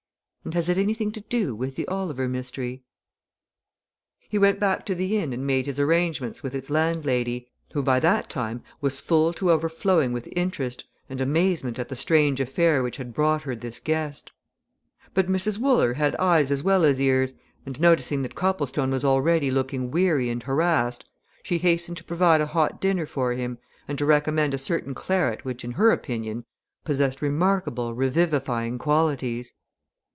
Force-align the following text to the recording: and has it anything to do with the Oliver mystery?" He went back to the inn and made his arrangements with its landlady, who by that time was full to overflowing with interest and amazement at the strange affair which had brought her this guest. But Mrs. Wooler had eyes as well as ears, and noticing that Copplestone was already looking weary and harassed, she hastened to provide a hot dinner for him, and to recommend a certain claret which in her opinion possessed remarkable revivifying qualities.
and 0.43 0.55
has 0.55 0.69
it 0.69 0.77
anything 0.77 1.11
to 1.11 1.21
do 1.21 1.53
with 1.53 1.75
the 1.75 1.87
Oliver 1.87 2.27
mystery?" 2.27 2.83
He 4.27 4.39
went 4.39 4.59
back 4.59 4.87
to 4.87 4.95
the 4.95 5.15
inn 5.15 5.33
and 5.33 5.45
made 5.45 5.67
his 5.67 5.79
arrangements 5.79 6.41
with 6.41 6.55
its 6.55 6.71
landlady, 6.71 7.47
who 7.73 7.83
by 7.83 7.99
that 7.99 8.27
time 8.27 8.63
was 8.81 8.99
full 8.99 9.33
to 9.33 9.51
overflowing 9.51 10.13
with 10.13 10.27
interest 10.35 10.83
and 11.07 11.21
amazement 11.21 11.77
at 11.77 11.89
the 11.89 11.95
strange 11.95 12.39
affair 12.39 12.81
which 12.81 12.97
had 12.97 13.13
brought 13.13 13.43
her 13.43 13.55
this 13.55 13.79
guest. 13.79 14.31
But 15.13 15.27
Mrs. 15.27 15.59
Wooler 15.59 15.93
had 15.93 16.15
eyes 16.15 16.51
as 16.51 16.63
well 16.63 16.85
as 16.85 16.99
ears, 16.99 17.35
and 17.63 17.79
noticing 17.79 18.23
that 18.23 18.33
Copplestone 18.33 18.89
was 18.89 19.05
already 19.05 19.51
looking 19.51 19.91
weary 19.91 20.31
and 20.31 20.41
harassed, 20.41 21.05
she 21.43 21.59
hastened 21.59 21.97
to 21.97 22.03
provide 22.03 22.41
a 22.41 22.47
hot 22.47 22.81
dinner 22.81 23.05
for 23.05 23.33
him, 23.33 23.59
and 23.87 23.95
to 23.99 24.07
recommend 24.07 24.55
a 24.55 24.57
certain 24.57 24.95
claret 24.95 25.45
which 25.45 25.63
in 25.63 25.73
her 25.73 25.91
opinion 25.91 26.45
possessed 26.83 27.21
remarkable 27.21 27.93
revivifying 27.93 28.79
qualities. 28.79 29.53